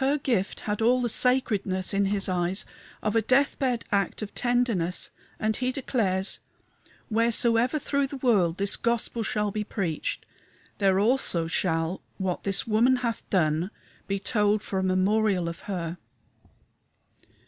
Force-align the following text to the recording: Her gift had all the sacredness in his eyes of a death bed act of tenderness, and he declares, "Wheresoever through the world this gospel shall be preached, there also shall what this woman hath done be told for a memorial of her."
Her 0.00 0.18
gift 0.18 0.58
had 0.58 0.82
all 0.82 1.00
the 1.00 1.08
sacredness 1.08 1.94
in 1.94 2.06
his 2.06 2.28
eyes 2.28 2.66
of 3.00 3.14
a 3.14 3.22
death 3.22 3.56
bed 3.60 3.84
act 3.92 4.20
of 4.20 4.34
tenderness, 4.34 5.10
and 5.38 5.56
he 5.56 5.70
declares, 5.70 6.40
"Wheresoever 7.10 7.78
through 7.78 8.08
the 8.08 8.16
world 8.16 8.56
this 8.58 8.74
gospel 8.74 9.22
shall 9.22 9.52
be 9.52 9.62
preached, 9.62 10.26
there 10.78 10.98
also 10.98 11.46
shall 11.46 12.02
what 12.18 12.42
this 12.42 12.66
woman 12.66 12.96
hath 13.06 13.22
done 13.30 13.70
be 14.08 14.18
told 14.18 14.62
for 14.64 14.80
a 14.80 14.82
memorial 14.82 15.48
of 15.48 15.60
her." 15.60 15.96